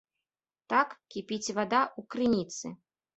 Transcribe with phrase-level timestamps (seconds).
[0.71, 2.73] Так кіпіць вада ў крыніцы.